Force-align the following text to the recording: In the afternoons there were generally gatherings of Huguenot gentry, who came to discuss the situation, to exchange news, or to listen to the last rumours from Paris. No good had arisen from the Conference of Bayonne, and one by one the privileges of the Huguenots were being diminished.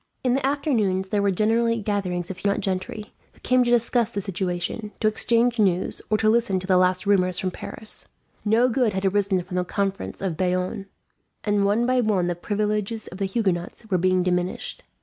In 0.23 0.33
the 0.33 0.43
afternoons 0.43 1.09
there 1.09 1.21
were 1.21 1.29
generally 1.29 1.79
gatherings 1.79 2.31
of 2.31 2.39
Huguenot 2.39 2.61
gentry, 2.61 3.13
who 3.33 3.39
came 3.41 3.63
to 3.63 3.69
discuss 3.69 4.09
the 4.09 4.19
situation, 4.19 4.91
to 4.99 5.07
exchange 5.07 5.59
news, 5.59 6.01
or 6.09 6.17
to 6.17 6.27
listen 6.27 6.59
to 6.59 6.65
the 6.65 6.75
last 6.75 7.05
rumours 7.05 7.37
from 7.37 7.51
Paris. 7.51 8.07
No 8.43 8.67
good 8.67 8.93
had 8.93 9.05
arisen 9.05 9.43
from 9.43 9.57
the 9.57 9.63
Conference 9.63 10.19
of 10.19 10.37
Bayonne, 10.37 10.87
and 11.43 11.65
one 11.65 11.85
by 11.85 12.01
one 12.01 12.25
the 12.25 12.33
privileges 12.33 13.09
of 13.09 13.19
the 13.19 13.25
Huguenots 13.25 13.85
were 13.91 13.99
being 13.99 14.23
diminished. 14.23 14.81